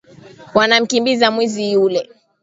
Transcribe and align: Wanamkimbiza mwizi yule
Wanamkimbiza 0.55 1.31
mwizi 1.31 1.71
yule 1.71 2.09